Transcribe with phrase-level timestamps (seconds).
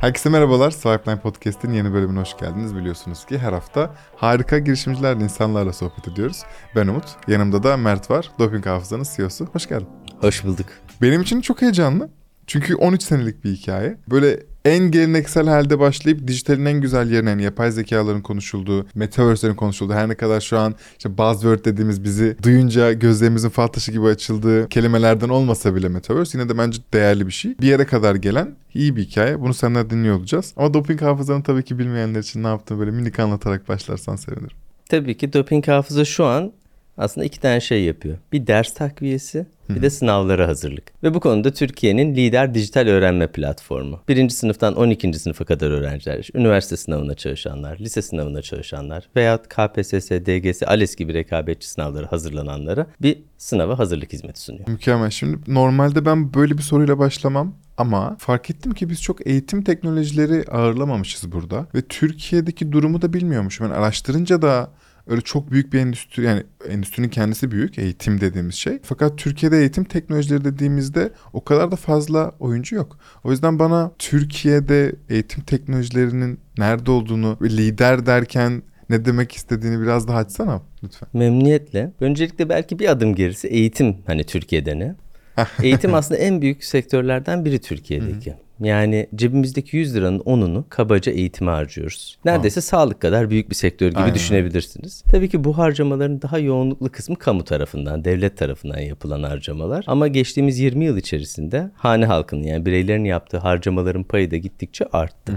[0.00, 0.70] Herkese merhabalar.
[0.70, 2.76] Swipeline Podcast'in yeni bölümüne hoş geldiniz.
[2.76, 6.42] Biliyorsunuz ki her hafta harika girişimcilerle, insanlarla sohbet ediyoruz.
[6.76, 7.04] Ben Umut.
[7.28, 8.30] Yanımda da Mert var.
[8.38, 9.46] Doping Hafızanın CEO'su.
[9.46, 9.88] Hoş geldin.
[10.20, 10.66] Hoş bulduk.
[11.02, 12.10] Benim için çok heyecanlı.
[12.46, 13.96] Çünkü 13 senelik bir hikaye.
[14.10, 19.92] Böyle en geleneksel halde başlayıp dijitalin en güzel yerine yani yapay zekaların konuşulduğu, metaverse'lerin konuşulduğu
[19.92, 24.68] her ne kadar şu an işte buzzword dediğimiz bizi duyunca gözlerimizin fal taşı gibi açıldığı
[24.68, 27.58] kelimelerden olmasa bile metaverse yine de bence değerli bir şey.
[27.60, 29.40] Bir yere kadar gelen iyi bir hikaye.
[29.40, 30.54] Bunu senden dinliyor olacağız.
[30.56, 34.56] Ama doping hafızanı tabii ki bilmeyenler için ne yaptığını böyle minik anlatarak başlarsan sevinirim.
[34.88, 36.52] Tabii ki doping hafıza şu an
[37.00, 38.18] aslında iki tane şey yapıyor.
[38.32, 41.02] Bir ders takviyesi, bir de sınavlara hazırlık.
[41.02, 44.00] Ve bu konuda Türkiye'nin lider dijital öğrenme platformu.
[44.08, 45.12] Birinci sınıftan 12.
[45.12, 51.68] sınıfa kadar öğrenciler, üniversite sınavına çalışanlar, lise sınavına çalışanlar veya KPSS, DGS, ALES gibi rekabetçi
[51.68, 54.68] sınavlara hazırlananlara bir sınava hazırlık hizmeti sunuyor.
[54.68, 55.10] Mükemmel.
[55.10, 57.54] Şimdi normalde ben böyle bir soruyla başlamam.
[57.76, 61.66] Ama fark ettim ki biz çok eğitim teknolojileri ağırlamamışız burada.
[61.74, 63.66] Ve Türkiye'deki durumu da bilmiyormuşum.
[63.66, 64.70] Yani araştırınca da
[65.06, 68.78] öyle çok büyük bir endüstri yani endüstrinin kendisi büyük eğitim dediğimiz şey.
[68.82, 72.98] Fakat Türkiye'de eğitim teknolojileri dediğimizde o kadar da fazla oyuncu yok.
[73.24, 80.18] O yüzden bana Türkiye'de eğitim teknolojilerinin nerede olduğunu lider derken ne demek istediğini biraz daha
[80.18, 81.08] açsana lütfen.
[81.12, 81.92] Memnuniyetle.
[82.00, 84.94] Öncelikle belki bir adım gerisi eğitim hani Türkiye'de ne?
[85.62, 88.34] Eğitim aslında en büyük sektörlerden biri Türkiye'deki.
[88.60, 92.18] Yani cebimizdeki 100 liranın 10'unu kabaca eğitime harcıyoruz.
[92.24, 92.62] Neredeyse Aa.
[92.62, 94.14] sağlık kadar büyük bir sektör gibi Aynen.
[94.14, 95.02] düşünebilirsiniz.
[95.10, 99.84] Tabii ki bu harcamaların daha yoğunluklu kısmı kamu tarafından, devlet tarafından yapılan harcamalar.
[99.86, 105.32] Ama geçtiğimiz 20 yıl içerisinde hane halkının yani bireylerin yaptığı harcamaların payı da gittikçe arttı.
[105.32, 105.36] Hı.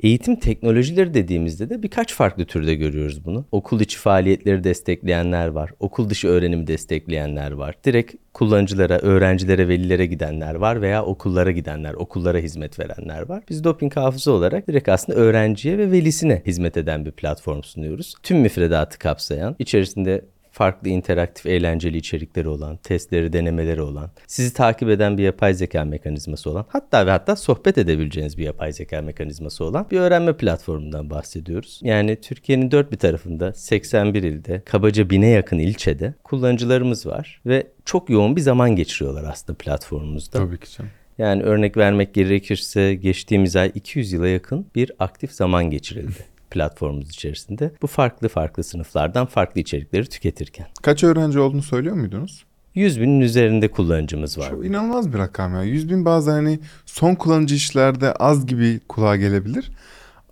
[0.00, 3.44] Eğitim teknolojileri dediğimizde de birkaç farklı türde görüyoruz bunu.
[3.52, 5.70] Okul içi faaliyetleri destekleyenler var.
[5.80, 7.74] Okul dışı öğrenimi destekleyenler var.
[7.84, 13.42] Direkt kullanıcılara, öğrencilere, velilere gidenler var veya okullara gidenler, okullara hizmet verenler var.
[13.48, 18.14] Biz doping hafıza olarak direkt aslında öğrenciye ve velisine hizmet eden bir platform sunuyoruz.
[18.22, 20.24] Tüm müfredatı kapsayan, içerisinde
[20.56, 26.50] farklı interaktif eğlenceli içerikleri olan, testleri, denemeleri olan, sizi takip eden bir yapay zeka mekanizması
[26.50, 31.80] olan, hatta ve hatta sohbet edebileceğiniz bir yapay zeka mekanizması olan bir öğrenme platformundan bahsediyoruz.
[31.82, 38.10] Yani Türkiye'nin dört bir tarafında 81 ilde, kabaca bine yakın ilçede kullanıcılarımız var ve çok
[38.10, 40.38] yoğun bir zaman geçiriyorlar aslında platformumuzda.
[40.38, 40.90] Tabii ki canım.
[41.18, 46.35] Yani örnek vermek gerekirse geçtiğimiz ay 200 yıla yakın bir aktif zaman geçirildi.
[46.50, 47.72] Platformumuz içerisinde.
[47.82, 50.66] Bu farklı farklı sınıflardan farklı içerikleri tüketirken.
[50.82, 52.44] Kaç öğrenci olduğunu söylüyor muydunuz?
[52.74, 54.50] 100 binin üzerinde kullanıcımız var.
[54.50, 55.62] Çok inanılmaz bir rakam ya.
[55.62, 59.70] 100 bin bazen hani son kullanıcı işlerde az gibi kulağa gelebilir.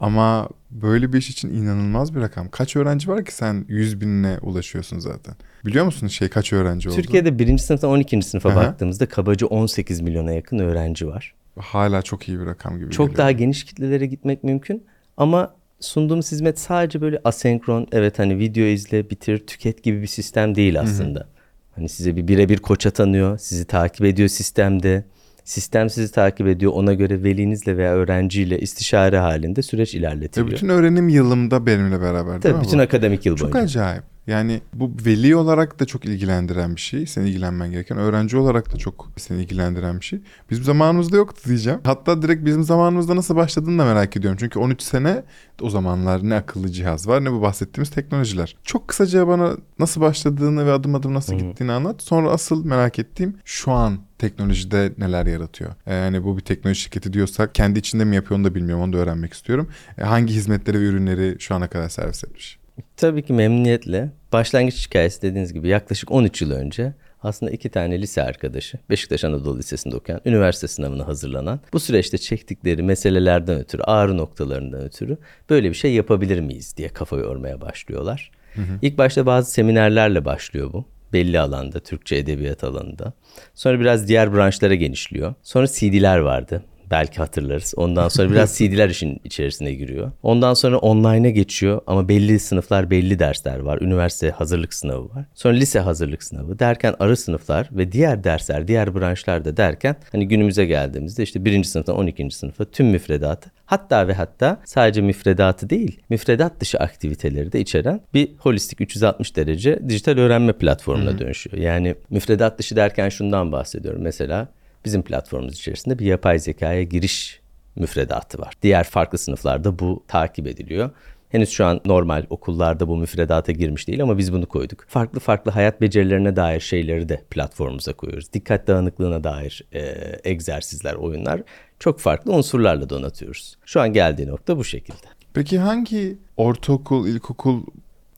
[0.01, 2.49] Ama böyle bir iş için inanılmaz bir rakam.
[2.49, 5.35] Kaç öğrenci var ki sen 100 binine ulaşıyorsun zaten?
[5.67, 6.97] Biliyor musun şey kaç öğrenci oldu?
[6.97, 8.23] Türkiye'de birinci sınıftan 12.
[8.23, 8.57] sınıfa Aha.
[8.57, 11.35] baktığımızda kabaca 18 milyona yakın öğrenci var.
[11.59, 13.19] Hala çok iyi bir rakam gibi Çok geliyor.
[13.19, 14.85] daha geniş kitlelere gitmek mümkün.
[15.17, 20.55] Ama sunduğumuz hizmet sadece böyle asenkron evet hani video izle bitir tüket gibi bir sistem
[20.55, 21.21] değil aslında.
[21.21, 21.29] Hı hı.
[21.75, 25.05] Hani size bir birebir koç atanıyor, sizi takip ediyor sistemde.
[25.45, 26.73] Sistem sizi takip ediyor.
[26.75, 30.49] Ona göre velinizle veya öğrenciyle istişare halinde süreç ilerletiliyor.
[30.49, 32.83] Ve bütün öğrenim yılımda benimle beraber değil Tabii bütün bu?
[32.83, 33.69] akademik yıl Çok boyunca.
[33.69, 34.14] Çok acayip.
[34.27, 37.07] Yani bu veli olarak da çok ilgilendiren bir şey.
[37.07, 37.99] Seni ilgilenmen gereken.
[37.99, 40.21] Öğrenci olarak da çok seni ilgilendiren bir şey.
[40.51, 41.81] Bizim zamanımızda yoktu diyeceğim.
[41.85, 44.39] Hatta direkt bizim zamanımızda nasıl başladığını da merak ediyorum.
[44.41, 45.23] Çünkü 13 sene
[45.61, 48.57] o zamanlar ne akıllı cihaz var ne bu bahsettiğimiz teknolojiler.
[48.65, 52.03] Çok kısaca bana nasıl başladığını ve adım adım nasıl gittiğini anlat.
[52.03, 55.71] Sonra asıl merak ettiğim şu an teknolojide neler yaratıyor?
[55.87, 58.85] Yani bu bir teknoloji şirketi diyorsak kendi içinde mi yapıyor onu da bilmiyorum.
[58.85, 59.69] Onu da öğrenmek istiyorum.
[59.99, 62.64] E, hangi hizmetleri ve ürünleri şu ana kadar servis etmiş?
[62.97, 64.11] Tabii ki memnuniyetle.
[64.33, 66.93] Başlangıç hikayesi dediğiniz gibi yaklaşık 13 yıl önce
[67.23, 72.83] aslında iki tane lise arkadaşı Beşiktaş Anadolu Lisesi'nde okuyan, üniversite sınavına hazırlanan bu süreçte çektikleri
[72.83, 75.19] meselelerden ötürü, ağrı noktalarından ötürü
[75.51, 78.31] böyle bir şey yapabilir miyiz diye kafa yormaya başlıyorlar.
[78.55, 78.79] Hı hı.
[78.83, 83.13] İlk başta bazı seminerlerle başlıyor bu belli alanda, Türkçe edebiyat alanında.
[83.55, 85.35] Sonra biraz diğer branşlara genişliyor.
[85.43, 86.63] Sonra CD'ler vardı.
[86.91, 87.75] Belki hatırlarız.
[87.77, 90.13] Ondan sonra biraz CD'ler işin içerisine giriyor.
[90.23, 93.79] Ondan sonra online'a geçiyor ama belli sınıflar, belli dersler var.
[93.81, 95.25] Üniversite hazırlık sınavı var.
[95.35, 100.67] Sonra lise hazırlık sınavı derken arı sınıflar ve diğer dersler, diğer branşlarda derken hani günümüze
[100.67, 102.31] geldiğimizde işte birinci sınıftan 12.
[102.31, 108.29] sınıfa tüm müfredatı hatta ve hatta sadece müfredatı değil, müfredat dışı aktiviteleri de içeren bir
[108.39, 111.57] holistik 360 derece dijital öğrenme platformuna dönüşüyor.
[111.57, 114.03] Yani müfredat dışı derken şundan bahsediyorum.
[114.03, 114.49] Mesela
[114.85, 117.41] Bizim platformumuz içerisinde bir yapay zekaya giriş
[117.77, 118.55] müfredatı var.
[118.63, 120.91] Diğer farklı sınıflarda bu takip ediliyor.
[121.29, 124.85] Henüz şu an normal okullarda bu müfredata girmiş değil ama biz bunu koyduk.
[124.89, 128.33] Farklı farklı hayat becerilerine dair şeyleri de platformumuza koyuyoruz.
[128.33, 129.95] Dikkat dağınıklığına dair e,
[130.25, 131.43] egzersizler, oyunlar
[131.79, 133.57] çok farklı unsurlarla donatıyoruz.
[133.65, 135.07] Şu an geldiği nokta bu şekilde.
[135.35, 137.63] Peki hangi ortaokul, ilkokul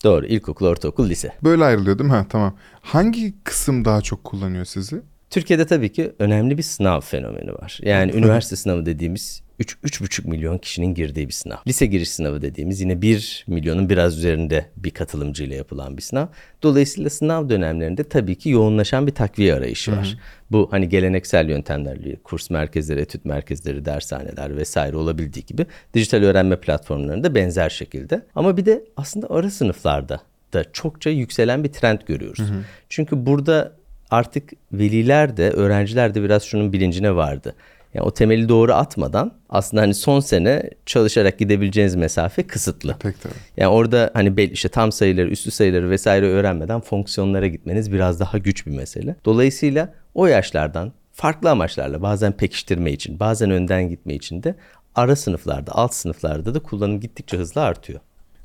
[0.05, 1.33] Doğru ilkokul, ortaokul, lise.
[1.45, 2.17] böyle ayrılıyor değil mi?
[2.17, 2.57] Ha tamam.
[2.81, 5.03] Hangi kısım daha çok kullanıyor sizi?
[5.31, 7.81] Türkiye'de tabii ki önemli bir sınav fenomeni var.
[7.82, 11.56] Yani üniversite sınavı dediğimiz 3 3,5 milyon kişinin girdiği bir sınav.
[11.67, 16.26] Lise giriş sınavı dediğimiz yine 1 milyonun biraz üzerinde bir katılımcıyla yapılan bir sınav.
[16.62, 20.19] Dolayısıyla sınav dönemlerinde tabii ki yoğunlaşan bir takviye arayışı var.
[20.50, 27.34] Bu hani geleneksel yöntemlerle kurs merkezleri, etüt merkezleri, dershaneler vesaire olabildiği gibi dijital öğrenme platformlarında
[27.34, 28.22] benzer şekilde.
[28.34, 30.20] Ama bir de aslında ara sınıflarda
[30.52, 32.49] da çokça yükselen bir trend görüyoruz.
[32.88, 33.72] Çünkü burada
[34.11, 37.55] artık veliler de öğrenciler de biraz şunun bilincine vardı.
[37.94, 42.97] Yani o temeli doğru atmadan aslında hani son sene çalışarak gidebileceğiniz mesafe kısıtlı.
[42.99, 43.35] Pek tabii.
[43.56, 48.67] Yani orada hani işte tam sayıları, üslü sayıları vesaire öğrenmeden fonksiyonlara gitmeniz biraz daha güç
[48.67, 49.17] bir mesele.
[49.25, 54.55] Dolayısıyla o yaşlardan farklı amaçlarla bazen pekiştirme için, bazen önden gitme için de
[54.94, 58.00] ara sınıflarda, alt sınıflarda da kullanım gittikçe hızlı artıyor.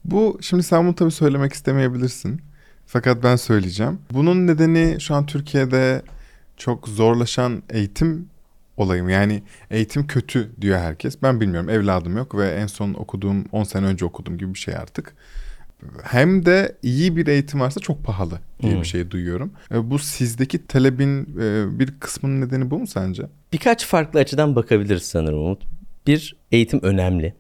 [0.06, 2.42] Bu şimdi sen bunu tabii söylemek istemeyebilirsin.
[2.92, 4.00] Fakat ben söyleyeceğim.
[4.14, 6.02] Bunun nedeni şu an Türkiye'de
[6.58, 8.28] çok zorlaşan eğitim
[8.78, 9.10] olayım.
[9.10, 11.22] Yani eğitim kötü diyor herkes.
[11.24, 14.76] Ben bilmiyorum evladım yok ve en son okuduğum 10 sene önce okuduğum gibi bir şey
[14.76, 15.14] artık.
[16.04, 19.52] Hem de iyi bir eğitim varsa çok pahalı diye bir şey duyuyorum.
[19.72, 23.24] E, Bu sizdeki talebin e, bir kısmının nedeni bu mu sence?
[23.54, 25.64] Birkaç farklı açıdan bakabiliriz sanırım Umut.
[26.08, 27.34] Bir, eğitim önemli.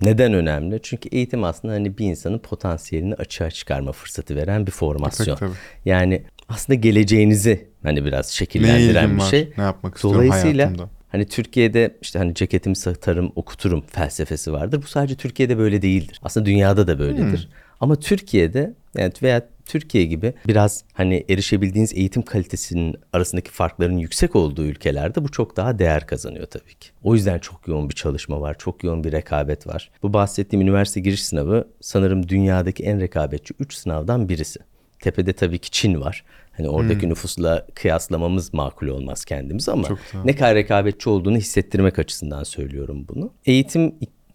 [0.00, 0.80] Neden önemli?
[0.82, 5.26] Çünkü eğitim aslında hani bir insanın potansiyelini açığa çıkarma fırsatı veren bir formasyon.
[5.26, 5.58] Tabii, tabii.
[5.84, 9.30] Yani aslında geleceğinizi hani biraz şekillendiren bir var?
[9.30, 9.52] şey.
[9.58, 10.90] Ne yapmak istiyorum Dolayısıyla hayatımda?
[11.08, 14.82] hani Türkiye'de işte hani ceketimi satarım okuturum felsefesi vardır.
[14.82, 16.20] Bu sadece Türkiye'de böyle değildir.
[16.22, 17.38] Aslında dünyada da böyledir.
[17.44, 17.56] Hmm.
[17.80, 24.64] Ama Türkiye'de yani veya Türkiye gibi biraz hani erişebildiğiniz eğitim kalitesinin arasındaki farkların yüksek olduğu
[24.64, 26.88] ülkelerde bu çok daha değer kazanıyor tabii ki.
[27.02, 29.90] O yüzden çok yoğun bir çalışma var, çok yoğun bir rekabet var.
[30.02, 34.60] Bu bahsettiğim üniversite giriş sınavı sanırım dünyadaki en rekabetçi 3 sınavdan birisi.
[35.00, 36.24] Tepede tabii ki Çin var.
[36.56, 39.88] Hani oradaki nüfusla kıyaslamamız makul olmaz kendimiz ama
[40.24, 43.32] ne kadar rekabetçi olduğunu hissettirmek açısından söylüyorum bunu.
[43.46, 43.94] Eğitim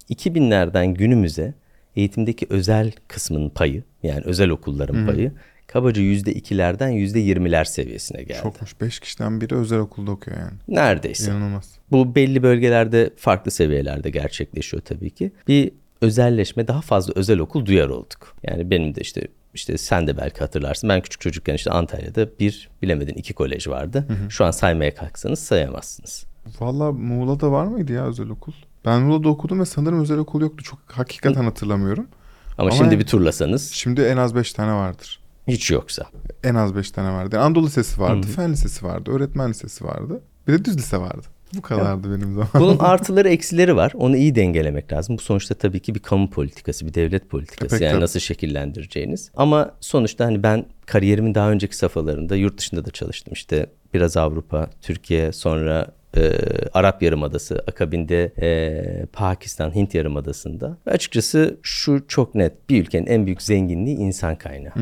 [0.09, 1.53] 2000'lerden günümüze
[1.95, 5.31] eğitimdeki özel kısmının payı yani özel okulların payı
[5.67, 8.39] kabaca %2'lerden %20'ler seviyesine geldi.
[8.43, 8.81] Çokmuş.
[8.81, 10.57] 5 kişiden biri özel okulda okuyor yani.
[10.67, 11.31] Neredeyse.
[11.31, 11.71] İnanılmaz.
[11.91, 15.31] Bu belli bölgelerde farklı seviyelerde gerçekleşiyor tabii ki.
[15.47, 15.71] Bir
[16.01, 18.35] özelleşme daha fazla özel okul duyar olduk.
[18.43, 20.89] Yani benim de işte işte sen de belki hatırlarsın.
[20.89, 24.07] Ben küçük çocukken işte Antalya'da bir bilemedin iki kolej vardı.
[24.29, 26.25] Şu an saymaya kalksanız sayamazsınız.
[26.59, 28.53] Valla Muğla'da var mıydı ya özel okul?
[28.85, 30.63] Ben Muğla'da okudum ve sanırım özel okul yoktu.
[30.63, 32.07] Çok hakikaten hatırlamıyorum.
[32.57, 35.19] Ama, Ama şimdi yani- bir turlasanız Şimdi en az 5 tane vardır.
[35.47, 36.05] hiç yoksa.
[36.43, 37.35] En az 5 tane vardı.
[37.35, 40.21] Yani Anadolu Lisesi vardı, Fen Lisesi vardı, Öğretmen Lisesi vardı.
[40.47, 41.27] Bir de Düz Lise vardı.
[41.57, 42.49] Bu kadardı benim zamanım.
[42.53, 43.91] Bunun artıları eksileri var.
[43.95, 45.17] Onu iyi dengelemek lazım.
[45.17, 47.75] Bu sonuçta tabii ki bir kamu politikası, bir devlet politikası.
[47.75, 48.01] Pek yani tabii.
[48.01, 49.31] nasıl şekillendireceğiniz.
[49.35, 53.33] Ama sonuçta hani ben kariyerimin daha önceki safhalarında yurt dışında da çalıştım.
[53.33, 55.87] İşte biraz Avrupa, Türkiye, sonra
[56.17, 56.31] e,
[56.73, 60.77] Arap Yarımadası, akabinde e, Pakistan, Hint Yarımadası'nda.
[60.87, 62.69] Ve açıkçası şu çok net.
[62.69, 64.73] Bir ülkenin en büyük zenginliği insan kaynağı.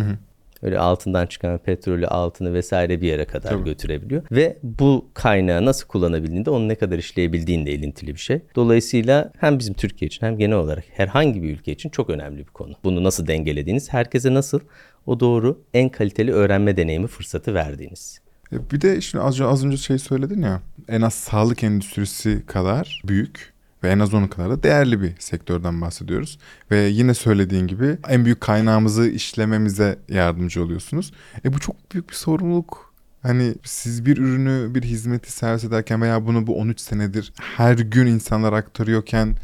[0.61, 3.63] Öyle altından çıkan petrolü, altını vesaire bir yere kadar Tabii.
[3.63, 4.23] götürebiliyor.
[4.31, 8.41] Ve bu kaynağı nasıl kullanabildiğinde onu ne kadar işleyebildiğinle ilintili bir şey.
[8.55, 12.44] Dolayısıyla hem bizim Türkiye için hem genel olarak herhangi bir ülke için çok önemli bir
[12.44, 12.73] konu.
[12.83, 14.59] Bunu nasıl dengelediğiniz, herkese nasıl
[15.06, 18.21] o doğru en kaliteli öğrenme deneyimi fırsatı verdiğiniz.
[18.53, 20.61] E, Bir de şimdi az, az önce şey söyledin ya.
[20.87, 23.53] En az sağlık endüstrisi kadar büyük
[23.83, 26.39] ve en az onun kadar da değerli bir sektörden bahsediyoruz.
[26.71, 31.13] Ve yine söylediğin gibi en büyük kaynağımızı işlememize yardımcı oluyorsunuz.
[31.45, 32.94] E bu çok büyük bir sorumluluk.
[33.21, 38.06] Hani siz bir ürünü, bir hizmeti servis ederken veya bunu bu 13 senedir her gün
[38.07, 39.35] insanlar aktarıyorken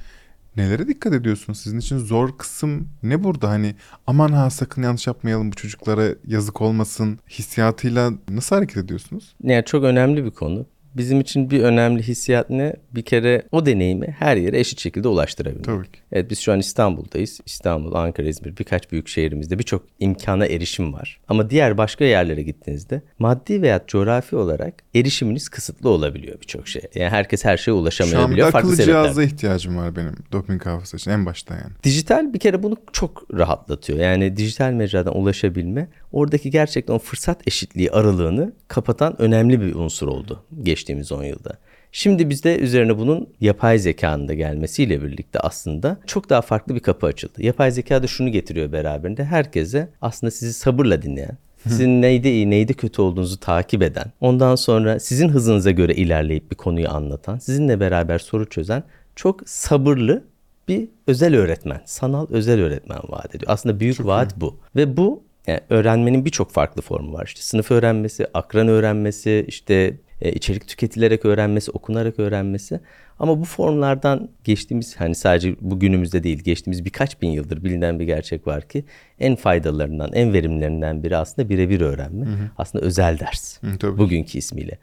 [0.57, 1.59] nelere dikkat ediyorsunuz?
[1.59, 3.50] Sizin için zor kısım ne burada?
[3.50, 3.75] Hani
[4.07, 9.35] aman ha sakın yanlış yapmayalım bu çocuklara yazık olmasın hissiyatıyla nasıl hareket ediyorsunuz?
[9.43, 10.65] Yani çok önemli bir konu.
[10.97, 12.73] Bizim için bir önemli hissiyat ne?
[12.95, 15.65] Bir kere o deneyimi her yere eşit şekilde ulaştırabilmek.
[15.65, 15.99] Tabii ki.
[16.11, 17.39] Evet biz şu an İstanbul'dayız.
[17.45, 21.19] İstanbul, Ankara, İzmir birkaç büyük şehrimizde birçok imkana erişim var.
[21.27, 26.89] Ama diğer başka yerlere gittiğinizde maddi veya coğrafi olarak erişiminiz kısıtlı olabiliyor birçok şeye.
[26.95, 31.11] Yani herkes her şeye Şu an ulaşamayabiliyor akıllı cihaza ihtiyacım var benim doping hafızası için
[31.11, 31.73] en başta yani.
[31.83, 33.99] Dijital bir kere bunu çok rahatlatıyor.
[33.99, 40.43] Yani dijital mecradan ulaşabilme oradaki gerçekten o fırsat eşitliği aralığını kapatan önemli bir unsur oldu
[40.63, 41.57] geçtiğimiz 10 yılda.
[41.91, 47.07] Şimdi bizde üzerine bunun yapay zekanın da gelmesiyle birlikte aslında çok daha farklı bir kapı
[47.07, 47.43] açıldı.
[47.43, 49.24] Yapay zeka da şunu getiriyor beraberinde.
[49.24, 55.00] Herkese aslında sizi sabırla dinleyen, sizin neyde iyi neyde kötü olduğunuzu takip eden, ondan sonra
[55.00, 58.84] sizin hızınıza göre ilerleyip bir konuyu anlatan, sizinle beraber soru çözen
[59.15, 60.24] çok sabırlı
[60.67, 63.51] bir özel öğretmen, sanal özel öğretmen vaat ediyor.
[63.51, 64.60] Aslında büyük vaat bu.
[64.75, 67.25] Ve bu yani öğrenmenin birçok farklı formu var.
[67.25, 72.79] İşte sınıf öğrenmesi, akran öğrenmesi, işte e, içerik tüketilerek öğrenmesi, okunarak öğrenmesi.
[73.19, 78.47] Ama bu formlardan geçtiğimiz hani sadece bugünümüzde değil geçtiğimiz birkaç bin yıldır bilinen bir gerçek
[78.47, 78.85] var ki
[79.19, 82.25] en faydalarından, en verimlilerinden biri aslında birebir öğrenme.
[82.57, 83.63] Aslında özel ders.
[83.63, 83.97] Hı, tabii.
[83.97, 84.77] Bugünkü ismiyle.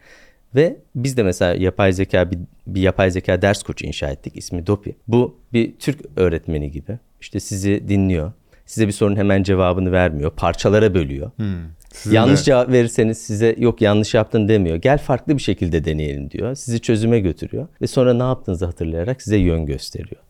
[0.54, 4.36] Ve biz de mesela yapay zeka bir, bir yapay zeka ders koçu inşa ettik.
[4.36, 4.96] İsmi Dopi.
[5.08, 6.98] Bu bir Türk öğretmeni gibi.
[7.20, 8.32] İşte sizi dinliyor.
[8.72, 10.30] Size bir sorunun hemen cevabını vermiyor.
[10.30, 11.30] Parçalara bölüyor.
[11.92, 14.76] Sizin yanlış de- cevap verirseniz size yok yanlış yaptın demiyor.
[14.76, 16.54] Gel farklı bir şekilde deneyelim diyor.
[16.54, 20.22] Sizi çözüme götürüyor ve sonra ne yaptığınızı hatırlayarak size yön gösteriyor.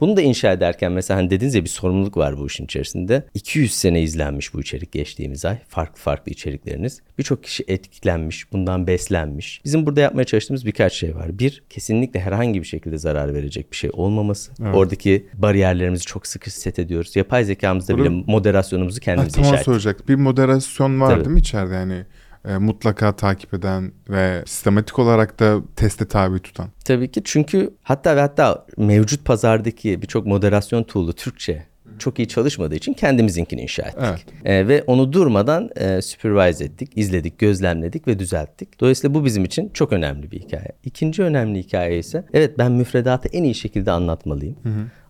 [0.00, 3.22] Bunu da inşa ederken mesela hani dediniz ya bir sorumluluk var bu işin içerisinde.
[3.34, 5.58] 200 sene izlenmiş bu içerik geçtiğimiz ay.
[5.68, 7.00] Farklı farklı içerikleriniz.
[7.18, 9.60] Birçok kişi etkilenmiş, bundan beslenmiş.
[9.64, 11.38] Bizim burada yapmaya çalıştığımız birkaç şey var.
[11.38, 14.52] Bir, kesinlikle herhangi bir şekilde zarar verecek bir şey olmaması.
[14.74, 17.16] Oradaki bariyerlerimizi çok sıkı set ediyoruz.
[17.16, 19.64] Yapay zekamızda bile moderasyonumuzu Ha, kendimiz tam inşa onu ettik.
[19.64, 20.08] soracak.
[20.08, 21.24] Bir moderasyon var Tabii.
[21.24, 22.04] değil mi içeride yani?
[22.48, 26.68] E, mutlaka takip eden ve sistematik olarak da teste tabi tutan.
[26.84, 32.74] Tabii ki çünkü hatta ve hatta mevcut pazardaki birçok moderasyon tool'u Türkçe çok iyi çalışmadığı
[32.74, 34.02] için kendimizinkini inşa ettik.
[34.02, 34.24] Evet.
[34.44, 38.80] Ee, ve onu durmadan e, supervise ettik, izledik, gözlemledik ve düzelttik.
[38.80, 40.72] Dolayısıyla bu bizim için çok önemli bir hikaye.
[40.84, 44.56] İkinci önemli hikaye ise evet ben müfredatı en iyi şekilde anlatmalıyım.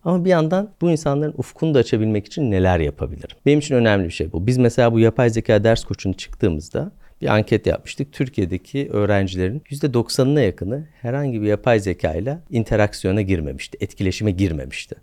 [0.05, 3.37] Ama bir yandan bu insanların ufkunu da açabilmek için neler yapabilirim?
[3.47, 4.47] Benim için önemli bir şey bu.
[4.47, 8.13] Biz mesela bu yapay zeka ders koçunu çıktığımızda bir anket yapmıştık.
[8.13, 13.79] Türkiye'deki öğrencilerin %90'ına yakını herhangi bir yapay zeka ile interaksiyona girmemişti.
[13.81, 14.97] Etkileşime girmemişti.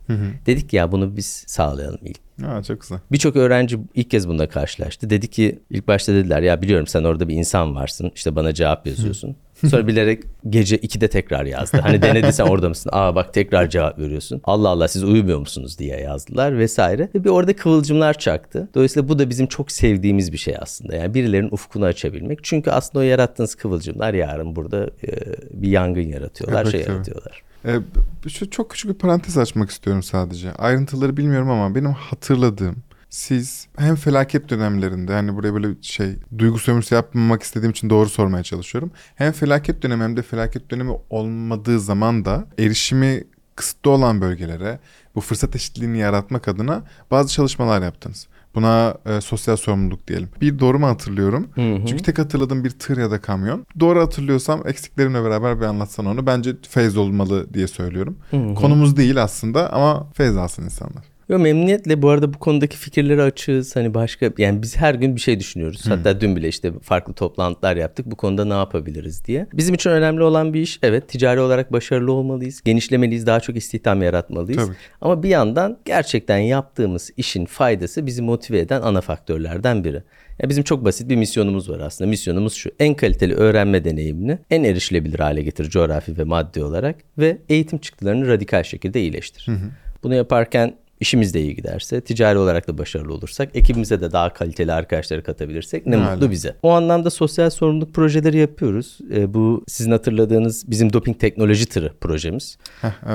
[0.46, 2.18] Dedik ki ya bunu biz sağlayalım ilk.
[2.42, 3.00] Ha, çok güzel.
[3.12, 5.10] Birçok öğrenci ilk kez bununla karşılaştı.
[5.10, 8.12] Dedi ki ilk başta dediler ya biliyorum sen orada bir insan varsın.
[8.16, 9.36] İşte bana cevap yazıyorsun.
[9.70, 11.78] Sonra bilerek gece 2'de tekrar yazdı.
[11.82, 12.90] Hani denediysen orada mısın?
[12.94, 14.42] Aa bak tekrar cevap veriyorsun.
[14.44, 17.10] Allah Allah siz uyumuyor musunuz diye yazdılar vesaire.
[17.16, 18.70] Ve bir orada kıvılcımlar çaktı.
[18.76, 20.96] Dolayısıyla bu da bizim çok sevdiğimiz bir şey aslında.
[20.96, 22.40] Yani birilerinin ufkunu açabilmek.
[22.44, 25.10] Çünkü aslında o yarattığınız kıvılcımlar yarın burada e,
[25.52, 26.94] bir yangın yaratıyorlar, Evet, şey tabii.
[26.94, 27.42] yaratıyorlar.
[27.66, 27.80] Ee,
[28.30, 30.52] şu çok küçük bir parantez açmak istiyorum sadece.
[30.52, 32.76] Ayrıntıları bilmiyorum ama benim hatırladığım
[33.18, 38.44] siz hem felaket dönemlerinde hani buraya böyle şey duygu sömürüsü yapmamak istediğim için doğru sormaya
[38.44, 38.92] çalışıyorum.
[39.16, 43.24] Hem felaket dönemi hem de felaket dönemi olmadığı zaman da erişimi
[43.56, 44.80] kısıtlı olan bölgelere
[45.16, 48.28] bu fırsat eşitliğini yaratmak adına bazı çalışmalar yaptınız.
[48.56, 50.30] Buna e, sosyal sorumluluk diyelim.
[50.42, 51.48] Bir doğru mu hatırlıyorum?
[51.88, 53.66] Çünkü tek hatırladığım bir tır ya da kamyon.
[53.80, 56.26] Doğru hatırlıyorsam eksiklerimle beraber bir anlatsan onu.
[56.26, 58.18] Bence feyz olmalı diye söylüyorum.
[58.56, 61.17] Konumuz değil aslında ama feyz alsın insanlar.
[61.30, 63.76] Yo memnuniyetle bu arada bu konudaki fikirleri açığız.
[63.76, 65.88] Hani başka yani biz her gün bir şey düşünüyoruz.
[65.88, 68.06] Hatta dün bile işte farklı toplantılar yaptık.
[68.06, 69.48] Bu konuda ne yapabiliriz diye.
[69.54, 72.62] Bizim için önemli olan bir iş evet ticari olarak başarılı olmalıyız.
[72.62, 73.28] Genişlemeliyiz.
[73.28, 74.66] Daha çok istihdam yaratmalıyız.
[74.66, 74.76] Tabii.
[75.02, 80.04] Ama bir yandan gerçekten yaptığımız işin faydası bizi motive eden ana faktörlerden biri.
[80.44, 82.10] Ya bizim çok basit bir misyonumuz var aslında.
[82.10, 82.72] Misyonumuz şu.
[82.80, 88.28] En kaliteli öğrenme deneyimini en erişilebilir hale getir coğrafi ve maddi olarak ve eğitim çıktılarını
[88.28, 89.48] radikal şekilde iyileştir.
[90.04, 94.72] Bunu yaparken işimiz de iyi giderse, ticari olarak da başarılı olursak, ekibimize de daha kaliteli
[94.72, 96.12] arkadaşları katabilirsek ne Hala.
[96.12, 96.56] mutlu bize.
[96.64, 98.98] O anlamda sosyal sorumluluk projeleri yapıyoruz.
[99.14, 102.58] E, bu sizin hatırladığınız bizim doping teknoloji tırı projemiz.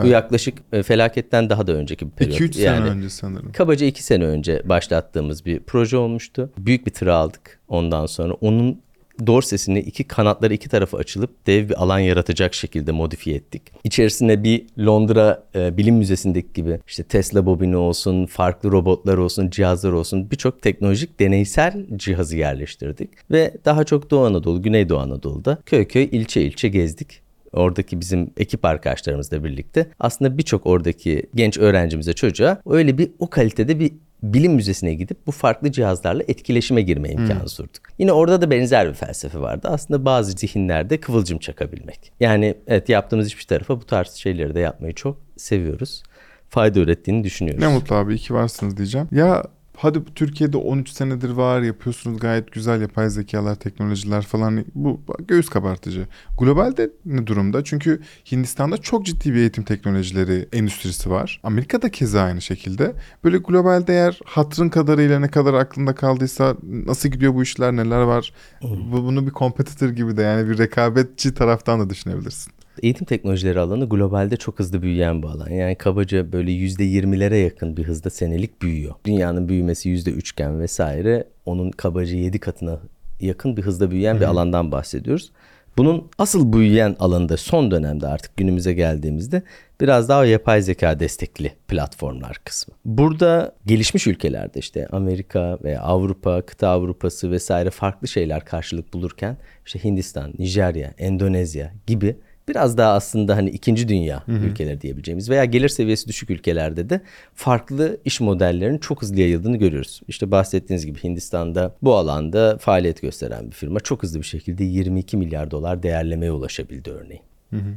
[0.03, 2.41] Bu yaklaşık e, felaketten daha da önceki bir periyot.
[2.41, 3.53] 2-3 sene Yani önce sanırım.
[3.53, 6.51] Kabaca iki sene önce başlattığımız bir proje olmuştu.
[6.59, 8.33] Büyük bir tır aldık ondan sonra.
[8.33, 8.83] Onun
[9.27, 13.63] dorsesini iki kanatları iki tarafa açılıp dev bir alan yaratacak şekilde modifiye ettik.
[13.85, 19.93] İçerisine bir Londra e, Bilim Müzesi'ndeki gibi işte Tesla bobini olsun, farklı robotlar olsun, cihazlar
[19.93, 23.11] olsun birçok teknolojik deneysel cihazı yerleştirdik.
[23.31, 28.65] Ve daha çok Doğu Anadolu, Güneydoğu Anadolu'da köy köy ilçe ilçe gezdik oradaki bizim ekip
[28.65, 33.93] arkadaşlarımızla birlikte aslında birçok oradaki genç öğrencimize çocuğa öyle bir o kalitede bir
[34.23, 37.83] bilim müzesine gidip bu farklı cihazlarla etkileşime girme imkanı sunduk.
[37.99, 39.69] Yine orada da benzer bir felsefe vardı.
[39.71, 42.13] Aslında bazı zihinlerde kıvılcım çakabilmek.
[42.21, 46.03] Yani evet yaptığımız hiçbir tarafa bu tarz şeyleri de yapmayı çok seviyoruz.
[46.49, 47.63] Fayda ürettiğini düşünüyoruz.
[47.63, 49.09] Ne mutlu abi iyi ki varsınız diyeceğim.
[49.13, 49.43] Ya
[49.83, 56.07] hadi Türkiye'de 13 senedir var yapıyorsunuz gayet güzel yapay zekalar, teknolojiler falan bu göğüs kabartıcı.
[56.39, 57.65] Globalde ne durumda?
[57.65, 58.01] Çünkü
[58.33, 61.41] Hindistan'da çok ciddi bir eğitim teknolojileri endüstrisi var.
[61.43, 62.95] Amerika'da keza aynı şekilde.
[63.25, 68.33] Böyle globalde eğer hatırın kadarıyla ne kadar aklında kaldıysa nasıl gidiyor bu işler neler var?
[68.63, 72.53] Bu, bunu bir competitor gibi de yani bir rekabetçi taraftan da düşünebilirsin.
[72.83, 75.51] Eğitim teknolojileri alanı globalde çok hızlı büyüyen bir alan.
[75.51, 78.95] Yani kabaca böyle %20'lere yakın bir hızda senelik büyüyor.
[79.05, 82.81] Dünyanın büyümesi %3'ken vesaire onun kabaca 7 katına
[83.21, 85.33] yakın bir hızda büyüyen bir alandan bahsediyoruz.
[85.77, 89.43] Bunun asıl büyüyen alanında son dönemde artık günümüze geldiğimizde
[89.81, 92.75] biraz daha yapay zeka destekli platformlar kısmı.
[92.85, 99.37] Burada gelişmiş ülkelerde işte Amerika ve Avrupa, kıta Avrupası vesaire farklı şeyler karşılık bulurken
[99.67, 102.17] işte Hindistan, Nijerya, Endonezya gibi
[102.49, 107.01] biraz daha aslında hani ikinci dünya ülkeleri diyebileceğimiz veya gelir seviyesi düşük ülkelerde de
[107.35, 110.01] farklı iş modellerinin çok hızlı yayıldığını görüyoruz.
[110.09, 115.17] İşte bahsettiğiniz gibi Hindistan'da bu alanda faaliyet gösteren bir firma çok hızlı bir şekilde 22
[115.17, 117.23] milyar dolar değerlemeye ulaşabildi örneğin.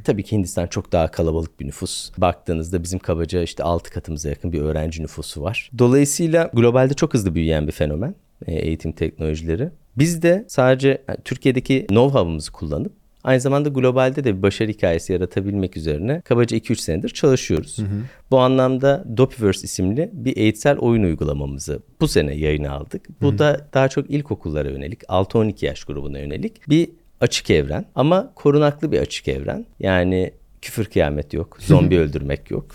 [0.04, 2.10] Tabii ki Hindistan çok daha kalabalık bir nüfus.
[2.18, 5.70] Baktığınızda bizim kabaca işte 6 katımıza yakın bir öğrenci nüfusu var.
[5.78, 8.14] Dolayısıyla globalde çok hızlı büyüyen bir fenomen
[8.46, 9.70] e, eğitim teknolojileri.
[9.98, 12.92] Biz de sadece yani Türkiye'deki know-how'ımızı kullanıp
[13.26, 17.78] Aynı zamanda globalde de bir başarı hikayesi yaratabilmek üzerine kabaca 2-3 senedir çalışıyoruz.
[17.78, 18.02] Hı hı.
[18.30, 23.20] Bu anlamda Dopiverse isimli bir eğitsel oyun uygulamamızı bu sene yayına aldık.
[23.20, 23.38] Bu hı hı.
[23.38, 26.88] da daha çok ilkokullara yönelik, 6-12 yaş grubuna yönelik bir
[27.20, 29.66] açık evren ama korunaklı bir açık evren.
[29.80, 32.66] Yani küfür kıyamet yok, zombi öldürmek yok.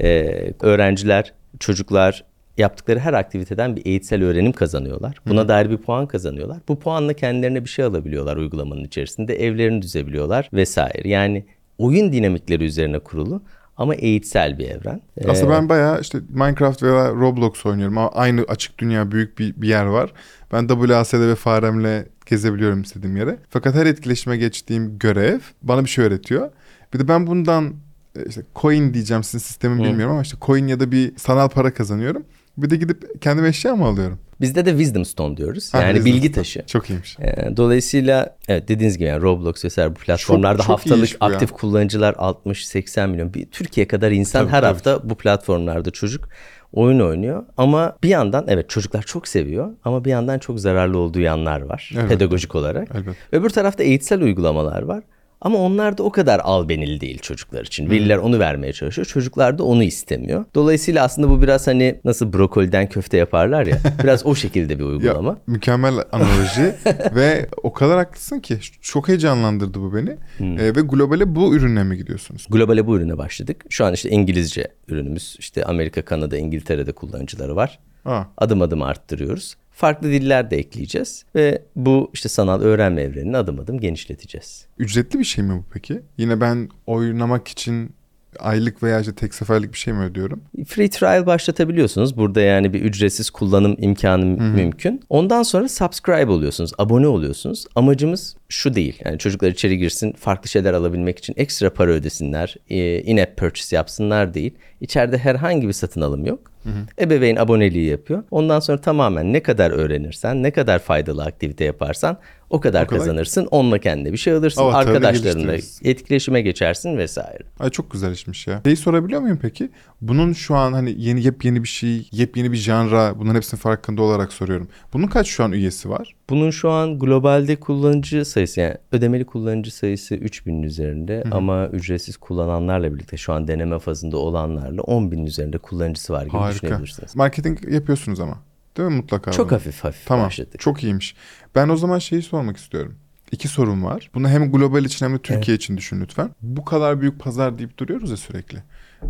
[0.00, 2.24] Ee, öğrenciler, çocuklar
[2.58, 5.16] yaptıkları her aktiviteden bir eğitsel öğrenim kazanıyorlar.
[5.26, 5.48] Buna Hı.
[5.48, 6.58] dair bir puan kazanıyorlar.
[6.68, 9.46] Bu puanla kendilerine bir şey alabiliyorlar uygulamanın içerisinde.
[9.46, 11.08] Evlerini düzebiliyorlar vesaire.
[11.08, 11.44] Yani
[11.78, 13.42] oyun dinamikleri üzerine kurulu
[13.76, 15.00] ama eğitsel bir evren.
[15.28, 19.62] Aslında ee, ben bayağı işte Minecraft veya Roblox oynuyorum ama aynı açık dünya büyük bir,
[19.62, 20.12] bir yer var.
[20.52, 23.38] Ben WASD ve faremle gezebiliyorum istediğim yere.
[23.50, 26.50] Fakat her etkileşime geçtiğim görev bana bir şey öğretiyor.
[26.94, 27.74] Bir de ben bundan
[28.16, 29.84] e, işte coin diyeceğim sizin sistemin Hı.
[29.84, 32.24] bilmiyorum ama işte coin ya da bir sanal para kazanıyorum.
[32.56, 34.18] Bir de gidip kendime eşya mı alıyorum?
[34.40, 35.70] Bizde de Wisdom Stone diyoruz.
[35.74, 36.66] Yani ha, bilgi taşı.
[36.66, 37.16] Çok iyiymiş.
[37.20, 41.56] Ee, dolayısıyla evet dediğiniz gibi yani Roblox vesaire bu platformlarda çok, çok haftalık aktif ya.
[41.56, 43.34] kullanıcılar 60-80 milyon.
[43.34, 44.72] Bir, Türkiye kadar insan tabii, her tabii.
[44.72, 46.28] hafta bu platformlarda çocuk
[46.72, 47.44] oyun oynuyor.
[47.56, 51.90] Ama bir yandan evet çocuklar çok seviyor ama bir yandan çok zararlı olduğu yanlar var
[51.96, 52.08] evet.
[52.08, 52.88] pedagojik olarak.
[52.94, 53.16] Evet.
[53.32, 55.02] Öbür tarafta eğitsel uygulamalar var.
[55.42, 57.90] Ama onlar da o kadar albenili değil çocuklar için.
[57.90, 59.06] Veliler onu vermeye çalışıyor.
[59.06, 60.44] Çocuklar da onu istemiyor.
[60.54, 63.78] Dolayısıyla aslında bu biraz hani nasıl brokoliden köfte yaparlar ya.
[64.04, 65.30] Biraz o şekilde bir uygulama.
[65.30, 66.74] Ya, mükemmel analoji
[67.14, 70.16] ve o kadar haklısın ki çok heyecanlandırdı bu beni.
[70.36, 70.58] Hmm.
[70.58, 72.46] Ee, ve globale bu ürüne mi gidiyorsunuz?
[72.50, 73.64] Globale bu ürüne başladık.
[73.68, 75.36] Şu an işte İngilizce ürünümüz.
[75.38, 77.78] İşte Amerika, Kanada, İngiltere'de kullanıcıları var.
[78.04, 78.22] Aa.
[78.36, 83.80] Adım adım arttırıyoruz farklı diller de ekleyeceğiz ve bu işte sanal öğrenme evrenini adım adım
[83.80, 84.66] genişleteceğiz.
[84.78, 86.02] Ücretli bir şey mi bu peki?
[86.18, 87.94] Yine ben oynamak için
[88.42, 90.40] aylık veya işte tek seferlik bir şey mi ödüyorum?
[90.66, 92.16] Free trial başlatabiliyorsunuz.
[92.16, 94.48] Burada yani bir ücretsiz kullanım imkanı Hı-hı.
[94.48, 95.02] mümkün.
[95.08, 97.66] Ondan sonra subscribe oluyorsunuz, abone oluyorsunuz.
[97.74, 99.00] Amacımız şu değil.
[99.04, 104.34] Yani çocuklar içeri girsin, farklı şeyler alabilmek için ekstra para ödesinler, e, in-app purchase yapsınlar
[104.34, 104.54] değil.
[104.80, 106.52] İçeride herhangi bir satın alım yok.
[106.62, 107.04] Hı hı.
[107.04, 108.24] Ebeveyn aboneliği yapıyor.
[108.30, 112.18] Ondan sonra tamamen ne kadar öğrenirsen, ne kadar faydalı aktivite yaparsan
[112.52, 113.48] o kadar, o kadar kazanırsın.
[113.50, 114.62] Onunla kendine bir şey alırsın.
[114.62, 117.42] Avatarını arkadaşlarınla etkileşime geçersin vesaire.
[117.60, 118.60] Ay çok güzel işmiş ya.
[118.64, 119.70] Şeyi sorabiliyor muyum peki?
[120.00, 124.32] Bunun şu an hani yeni yepyeni bir şey, yepyeni bir janra bunların hepsinin farkında olarak
[124.32, 124.68] soruyorum.
[124.92, 126.14] Bunun kaç şu an üyesi var?
[126.30, 131.34] Bunun şu an globalde kullanıcı sayısı yani ödemeli kullanıcı sayısı 3000'in üzerinde Hı-hı.
[131.34, 136.66] ama ücretsiz kullananlarla birlikte şu an deneme fazında olanlarla 10.000'in üzerinde kullanıcısı var gibi Harika.
[136.66, 137.16] düşünebilirsiniz.
[137.16, 138.51] Marketing yapıyorsunuz ama.
[138.76, 139.32] Değil mi mutlaka?
[139.32, 139.58] Çok bunu?
[139.58, 140.26] hafif hafif tamam.
[140.26, 140.60] başladık.
[140.60, 141.14] Çok iyiymiş.
[141.54, 142.94] Ben o zaman şeyi sormak istiyorum.
[143.32, 144.10] İki sorum var.
[144.14, 145.62] Bunu hem global için hem de Türkiye evet.
[145.62, 146.30] için düşün lütfen.
[146.42, 148.62] Bu kadar büyük pazar deyip duruyoruz ya sürekli.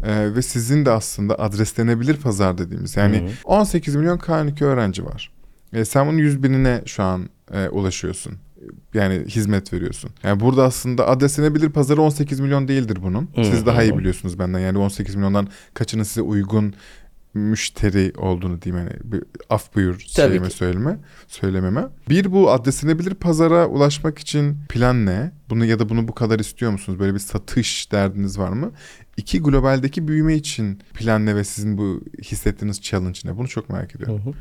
[0.02, 2.96] Ee, ve sizin de aslında adreslenebilir pazar dediğimiz.
[2.96, 3.30] Yani Hı-hı.
[3.44, 5.32] 18 milyon K12 öğrenci var.
[5.72, 8.32] E, sen bunun 100 binine şu an e, ulaşıyorsun.
[8.94, 10.10] Yani hizmet veriyorsun.
[10.22, 13.28] Yani burada aslında adreslenebilir pazarı 18 milyon değildir bunun.
[13.36, 14.58] Siz daha iyi biliyorsunuz benden.
[14.58, 16.74] Yani 18 milyondan kaçının size uygun
[17.34, 21.84] müşteri olduğunu diyeyim hani bir af buyur şeyime söyleme söylememe.
[22.08, 25.32] Bir bu adreslenebilir pazara ulaşmak için plan ne?
[25.50, 26.98] Bunu ya da bunu bu kadar istiyor musunuz?
[26.98, 28.72] Böyle bir satış derdiniz var mı?
[29.16, 33.36] İki globaldeki büyüme için plan ne ve sizin bu hissettiğiniz challenge ne?
[33.36, 34.24] Bunu çok merak ediyorum.
[34.24, 34.34] Hı hı.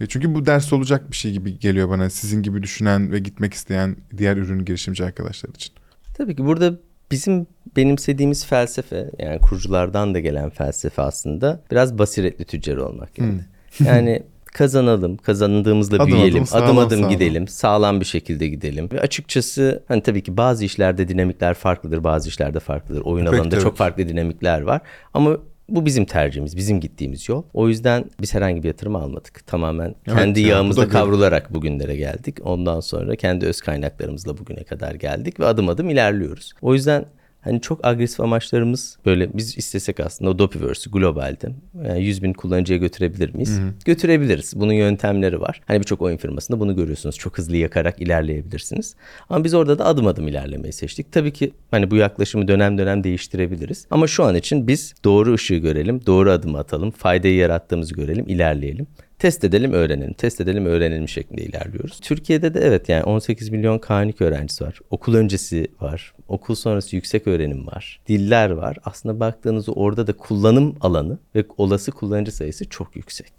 [0.00, 3.54] E, çünkü bu ders olacak bir şey gibi geliyor bana sizin gibi düşünen ve gitmek
[3.54, 5.74] isteyen diğer ürün girişimci arkadaşlar için.
[6.14, 6.78] Tabii ki burada
[7.10, 13.40] bizim benimsediğimiz felsefe yani kuruculardan da gelen felsefe aslında biraz basiretli tüccar olmak yani.
[13.76, 13.86] Hmm.
[13.86, 14.22] yani
[14.54, 17.10] kazanalım, kazandığımızla adım büyüyelim, adım, sağlam, adım adım sağlam.
[17.10, 18.88] gidelim, sağlam bir şekilde gidelim.
[18.92, 23.00] Ve açıkçası hani tabii ki bazı işlerde dinamikler farklıdır, bazı işlerde farklıdır.
[23.00, 23.64] Oyun Peki, alanında evet.
[23.64, 24.80] çok farklı dinamikler var.
[25.14, 25.36] Ama
[25.68, 27.42] bu bizim tercihimiz, bizim gittiğimiz yol.
[27.54, 29.46] O yüzden biz herhangi bir yatırım almadık.
[29.46, 32.38] Tamamen evet, kendi ya, yağımızda kavrularak bugünlere geldik.
[32.44, 36.52] Ondan sonra kendi öz kaynaklarımızla bugüne kadar geldik ve adım adım ilerliyoruz.
[36.62, 37.04] O yüzden
[37.44, 41.48] Hani çok agresif amaçlarımız böyle biz istesek aslında o Dopiverse'ü globalde
[41.84, 43.60] yani 100 bin kullanıcıya götürebilir miyiz?
[43.84, 44.52] Götürebiliriz.
[44.56, 45.60] Bunun yöntemleri var.
[45.66, 47.16] Hani birçok oyun firmasında bunu görüyorsunuz.
[47.18, 48.94] Çok hızlı yakarak ilerleyebilirsiniz.
[49.28, 51.12] Ama biz orada da adım adım ilerlemeyi seçtik.
[51.12, 53.86] Tabii ki hani bu yaklaşımı dönem dönem değiştirebiliriz.
[53.90, 58.86] Ama şu an için biz doğru ışığı görelim, doğru adım atalım, faydayı yarattığımızı görelim, ilerleyelim.
[59.24, 60.12] Test edelim, öğrenelim.
[60.12, 62.00] Test edelim, öğrenelim şeklinde ilerliyoruz.
[62.00, 64.80] Türkiye'de de evet yani 18 milyon K12 öğrencisi var.
[64.90, 66.14] Okul öncesi var.
[66.28, 68.00] Okul sonrası yüksek öğrenim var.
[68.08, 68.76] Diller var.
[68.84, 73.32] Aslında baktığınızda orada da kullanım alanı ve olası kullanıcı sayısı çok yüksek.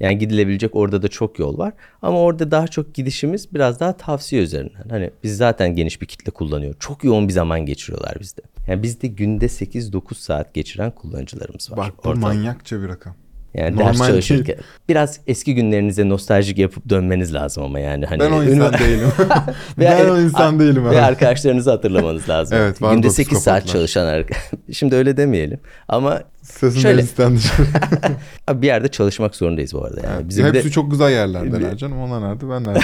[0.00, 1.72] Yani gidilebilecek orada da çok yol var.
[2.02, 4.88] Ama orada daha çok gidişimiz biraz daha tavsiye üzerinden.
[4.90, 6.74] Hani biz zaten geniş bir kitle kullanıyor.
[6.80, 8.42] Çok yoğun bir zaman geçiriyorlar bizde.
[8.68, 11.78] Yani bizde günde 8-9 saat geçiren kullanıcılarımız var.
[11.78, 12.26] Bak bu ortalama.
[12.26, 13.23] manyakça bir rakam.
[13.54, 14.56] Yani Normal ders çalışırken
[14.88, 19.08] biraz eski günlerinize nostaljik yapıp dönmeniz lazım ama yani hani Ben o insan değilim.
[19.78, 20.90] Ben o insan değilim.
[20.90, 22.58] ve arkadaşlarınızı hatırlamanız lazım.
[22.60, 24.42] Evet, Günde bu 8 saat çalışan arkadaş.
[24.72, 27.04] Şimdi öyle demeyelim ama Sesin Şöyle-
[28.48, 30.06] abi bir yerde çalışmak zorundayız bu arada.
[30.06, 32.00] Yani bizim Hepsi de çok güzel yerlerdeler canım.
[32.00, 32.82] Onlar nerede ben nereden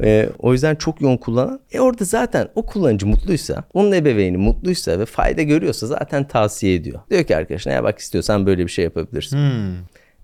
[0.04, 1.60] e, o yüzden çok yoğun kullanan.
[1.72, 7.00] E orada zaten o kullanıcı mutluysa, onun ebeveyni mutluysa ve fayda görüyorsa zaten tavsiye ediyor.
[7.10, 9.36] Diyor ki arkadaşına ya bak istiyorsan böyle bir şey yapabilirsin.
[9.36, 9.74] Hmm.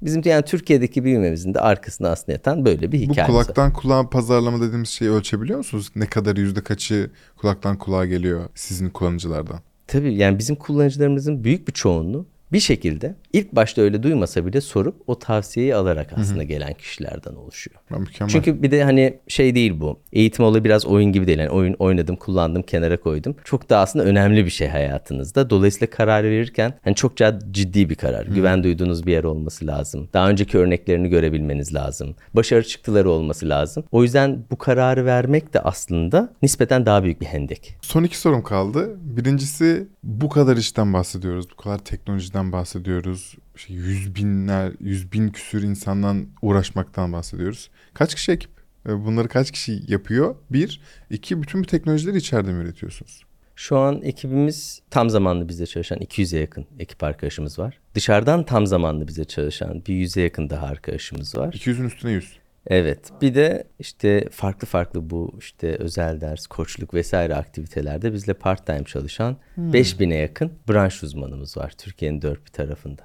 [0.03, 3.45] Bizim yani Türkiye'deki büyümemizin de arkasında aslında yatan böyle bir Bu hikayemiz var.
[3.45, 5.91] kulaktan kulağa pazarlama dediğimiz şeyi ölçebiliyor musunuz?
[5.97, 9.61] Ne kadar yüzde kaçı kulaktan kulağa geliyor sizin kullanıcılardan?
[9.91, 15.03] Tabii yani bizim kullanıcılarımızın büyük bir çoğunluğu bir şekilde ilk başta öyle duymasa bile sorup
[15.07, 17.81] o tavsiyeyi alarak aslında gelen kişilerden oluşuyor.
[17.91, 18.33] Mükemmel.
[18.33, 20.01] Çünkü bir de hani şey değil bu.
[20.13, 21.39] Eğitim olayı biraz oyun gibi değil.
[21.39, 23.37] Yani oyun oynadım, kullandım, kenara koydum.
[23.45, 25.51] Çok da aslında önemli bir şey hayatınızda.
[25.51, 27.13] Dolayısıyla karar verirken hani çok
[27.51, 28.27] ciddi bir karar.
[28.27, 30.09] Güven duyduğunuz bir yer olması lazım.
[30.13, 32.17] Daha önceki örneklerini görebilmeniz lazım.
[32.35, 33.85] Başarı çıktıları olması lazım.
[33.93, 37.77] O yüzden bu kararı vermek de aslında nispeten daha büyük bir hendek.
[37.83, 38.97] Son iki sorum kaldı.
[39.03, 41.47] Birincisi bu kadar işten bahsediyoruz.
[41.51, 43.35] Bu kadar teknolojiden bahsediyoruz.
[43.57, 47.71] İşte yüz binler, yüz bin küsür insandan uğraşmaktan bahsediyoruz.
[47.95, 48.51] Kaç kişi ekip?
[48.87, 50.37] Bunları kaç kişi yapıyor?
[50.51, 50.81] Bir.
[51.11, 53.25] iki bütün bu teknolojileri içeride mi üretiyorsunuz?
[53.57, 57.79] Şu an ekibimiz tam zamanlı bizde çalışan 200'e yakın ekip arkadaşımız var.
[57.95, 61.53] Dışarıdan tam zamanlı bize çalışan bir 100'e yakın daha arkadaşımız var.
[61.53, 62.40] 200'ün üstüne 100.
[62.67, 63.11] Evet.
[63.23, 68.85] Bir de işte farklı farklı bu işte özel ders, koçluk vesaire aktivitelerde bizle part time
[68.85, 73.03] çalışan 5000'e yakın branş uzmanımız var Türkiye'nin dört bir tarafında.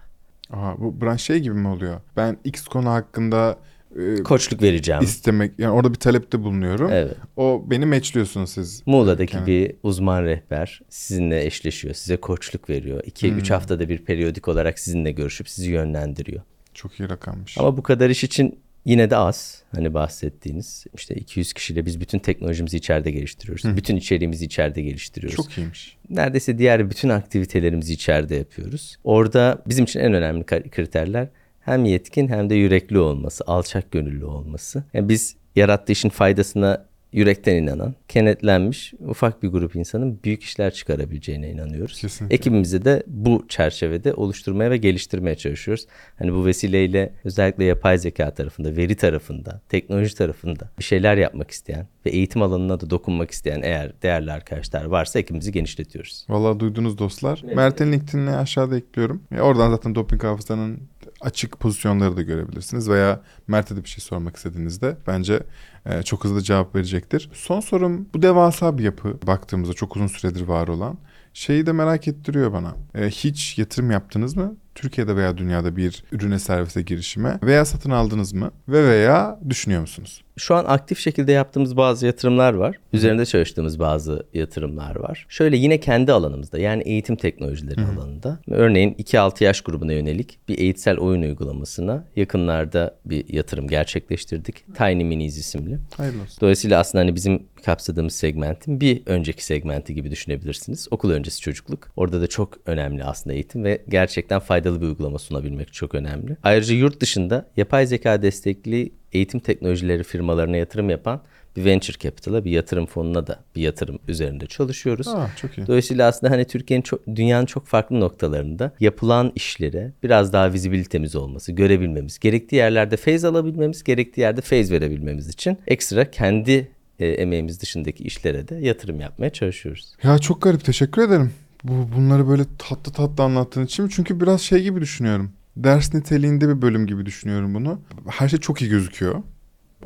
[0.51, 2.01] Aha, bu branş şey gibi mi oluyor?
[2.17, 3.57] Ben X konu hakkında
[3.99, 5.01] e, Koçluk vereceğim.
[5.01, 6.89] istemek yani orada bir talepte bulunuyorum.
[6.91, 7.15] Evet.
[7.37, 8.83] O beni matchliyorsunuz siz.
[8.85, 9.47] Muğla'daki Yani.
[9.47, 11.93] bir uzman rehber sizinle eşleşiyor.
[11.93, 13.03] Size koçluk veriyor.
[13.03, 16.41] 2-3 haftada bir periyodik olarak sizinle görüşüp sizi yönlendiriyor.
[16.73, 17.57] Çok iyi rakammış.
[17.57, 19.63] Ama bu kadar iş için yine de az.
[19.71, 23.77] Hani bahsettiğiniz işte 200 kişiyle biz bütün teknolojimizi içeride geliştiriyoruz.
[23.77, 25.35] Bütün içeriğimizi içeride geliştiriyoruz.
[25.35, 25.97] Çok iyiymiş.
[26.09, 28.97] Neredeyse diğer bütün aktivitelerimizi içeride yapıyoruz.
[29.03, 31.27] Orada bizim için en önemli kriterler
[31.59, 34.83] hem yetkin hem de yürekli olması, alçak gönüllü olması.
[34.93, 41.49] Yani biz yarattığı işin faydasına yürekten inanan, kenetlenmiş ufak bir grup insanın büyük işler çıkarabileceğine
[41.49, 42.01] inanıyoruz.
[42.01, 42.35] Kesinlikle.
[42.35, 45.87] Ekibimizi de bu çerçevede oluşturmaya ve geliştirmeye çalışıyoruz.
[46.19, 51.87] Hani bu vesileyle özellikle yapay zeka tarafında, veri tarafında, teknoloji tarafında bir şeyler yapmak isteyen
[52.05, 56.25] ve eğitim alanına da dokunmak isteyen eğer değerli arkadaşlar varsa ekibimizi genişletiyoruz.
[56.29, 57.41] Vallahi duydunuz dostlar.
[57.55, 59.23] Mert'in LinkedIn'ini aşağıda ekliyorum.
[59.31, 60.79] E, oradan zaten Doping Hafıza'nın
[61.21, 62.89] açık pozisyonları da görebilirsiniz.
[62.89, 65.43] Veya Mert'e de bir şey sormak istediğinizde bence
[65.85, 67.29] e, çok hızlı cevap verecektir.
[67.33, 70.97] Son sorum bu devasa bir yapı baktığımızda çok uzun süredir var olan.
[71.33, 72.75] Şeyi de merak ettiriyor bana.
[72.95, 74.55] E, hiç yatırım yaptınız mı?
[74.75, 78.51] Türkiye'de veya dünyada bir ürüne servise girişime veya satın aldınız mı?
[78.67, 80.21] Ve veya düşünüyor musunuz?
[80.37, 82.79] Şu an aktif şekilde yaptığımız bazı yatırımlar var.
[82.93, 85.25] Üzerinde çalıştığımız bazı yatırımlar var.
[85.29, 88.39] Şöyle yine kendi alanımızda yani eğitim teknolojileri alanında.
[88.47, 94.75] Örneğin 2-6 yaş grubuna yönelik bir eğitsel oyun uygulamasına yakınlarda bir yatırım gerçekleştirdik.
[94.77, 95.79] Tiny Minis isimli.
[95.97, 96.37] Hayırlı olsun.
[96.41, 100.87] Dolayısıyla aslında hani bizim kapsadığımız segmentin bir önceki segmenti gibi düşünebilirsiniz.
[100.91, 101.91] Okul öncesi çocukluk.
[101.95, 106.37] Orada da çok önemli aslında eğitim ve gerçekten faydalı bir uygulama sunabilmek çok önemli.
[106.43, 111.21] Ayrıca yurt dışında yapay zeka destekli eğitim teknolojileri firmalarına yatırım yapan
[111.55, 115.07] bir venture capital'a, bir yatırım fonuna da bir yatırım üzerinde çalışıyoruz.
[115.07, 115.67] Aa, çok iyi.
[115.67, 121.51] Dolayısıyla aslında hani Türkiye'nin çok, dünyanın çok farklı noktalarında yapılan işlere biraz daha vizibilitemiz olması,
[121.51, 126.67] görebilmemiz, gerektiği yerlerde feyz alabilmemiz, gerektiği yerde feyz verebilmemiz için ekstra kendi
[126.99, 129.95] e, emeğimiz dışındaki işlere de yatırım yapmaya çalışıyoruz.
[130.03, 131.31] Ya çok garip teşekkür ederim.
[131.67, 135.31] Bu bunları böyle tatlı tatlı anlattığın için çünkü biraz şey gibi düşünüyorum.
[135.57, 137.79] Ders niteliğinde bir bölüm gibi düşünüyorum bunu.
[138.07, 139.23] Her şey çok iyi gözüküyor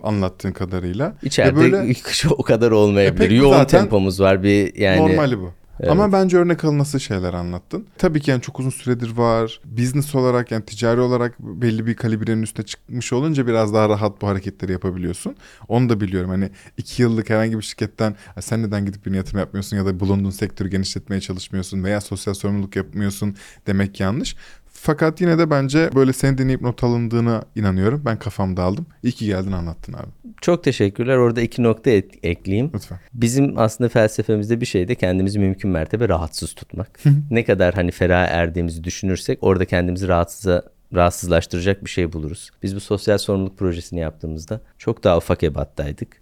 [0.04, 1.16] anlattığın kadarıyla.
[1.24, 1.94] İçeride Ve böyle
[2.30, 3.32] o kadar olmayabilir.
[3.32, 5.02] E Yoğun zaten tempomuz var bir yani.
[5.02, 5.52] normali bu.
[5.80, 5.92] Evet.
[5.92, 7.86] Ama bence örnek alınası şeyler anlattın.
[7.98, 9.60] Tabii ki yani çok uzun süredir var.
[9.66, 14.28] Business olarak yani ticari olarak belli bir kalibrenin üstüne çıkmış olunca biraz daha rahat bu
[14.28, 15.36] hareketleri yapabiliyorsun.
[15.68, 16.30] Onu da biliyorum.
[16.30, 20.00] Hani iki yıllık herhangi bir şirketten "Ha, sen neden gidip bir yatırım yapmıyorsun ya da
[20.00, 23.36] bulunduğun sektörü genişletmeye çalışmıyorsun veya sosyal sorumluluk yapmıyorsun
[23.68, 24.36] demek yanlış.
[24.82, 28.02] Fakat yine de bence böyle seni dinleyip not alındığına inanıyorum.
[28.06, 28.86] Ben kafamda aldım.
[29.04, 30.08] İyi ki geldin anlattın abi.
[30.42, 31.18] Çok teşekkürler.
[31.18, 32.72] Orada iki nokta et- ekleyeyim.
[32.74, 33.00] Lütfen.
[33.14, 37.00] Bizim aslında felsefemizde bir şey de kendimizi mümkün mertebe rahatsız tutmak.
[37.32, 40.64] ne kadar hani feraha erdiğimizi düşünürsek orada kendimizi rahatsıza
[40.96, 42.50] rahatsızlaştıracak bir şey buluruz.
[42.64, 46.22] Biz bu sosyal sorumluluk projesini yaptığımızda çok daha ufak ebattaydık.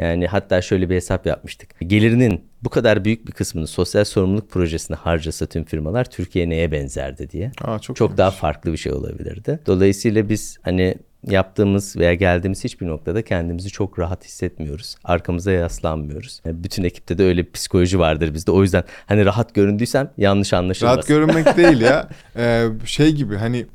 [0.00, 1.70] Yani hatta şöyle bir hesap yapmıştık.
[1.86, 7.30] Gelirinin bu kadar büyük bir kısmını sosyal sorumluluk projesine harcasa tüm firmalar Türkiye neye benzerdi
[7.30, 7.52] diye.
[7.64, 8.18] Aa, çok Çok iyiymiş.
[8.18, 9.60] daha farklı bir şey olabilirdi.
[9.66, 10.94] Dolayısıyla biz hani
[11.26, 14.96] yaptığımız veya geldiğimiz hiçbir noktada kendimizi çok rahat hissetmiyoruz.
[15.04, 16.40] Arkamıza yaslanmıyoruz.
[16.44, 18.50] Yani bütün ekipte de öyle bir psikoloji vardır bizde.
[18.50, 20.94] O yüzden hani rahat göründüysem yanlış anlaşılmaz.
[20.96, 22.08] Rahat görünmek değil ya.
[22.36, 23.66] Ee, şey gibi hani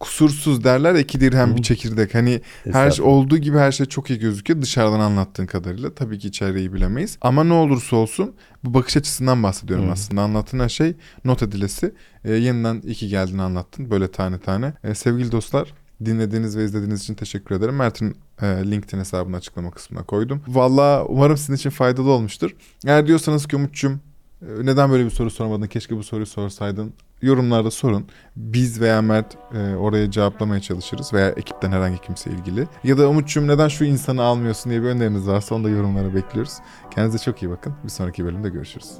[0.00, 2.14] kusursuz derler ya, iki dirhem bir çekirdek.
[2.14, 2.40] Hani
[2.72, 5.94] her şey olduğu gibi her şey çok iyi gözüküyor dışarıdan anlattığın kadarıyla.
[5.94, 7.18] Tabii ki içeriği bilemeyiz.
[7.20, 8.34] Ama ne olursa olsun
[8.64, 10.22] bu bakış açısından bahsediyorum aslında.
[10.22, 11.94] Anlattığın her şey not edilesi.
[12.24, 14.72] Ee, yeniden iyi ki geldin anlattın böyle tane tane.
[14.84, 17.76] Ee, sevgili dostlar dinlediğiniz ve izlediğiniz için teşekkür ederim.
[17.76, 20.42] Mert'in e, LinkedIn hesabını açıklama kısmına koydum.
[20.48, 22.50] Valla umarım sizin için faydalı olmuştur.
[22.86, 23.98] Eğer diyorsanız ki Umut'cum e,
[24.42, 25.66] neden böyle bir soru sormadın?
[25.66, 26.92] Keşke bu soruyu sorsaydın.
[27.22, 28.06] Yorumlarda sorun.
[28.36, 32.68] Biz veya Mert e, oraya cevaplamaya çalışırız veya ekipten herhangi kimse ilgili.
[32.84, 36.52] Ya da Umut'cum neden şu insanı almıyorsun diye bir öneriniz varsa onu da yorumlara bekliyoruz.
[36.94, 37.74] Kendinize çok iyi bakın.
[37.84, 38.92] Bir sonraki bölümde görüşürüz.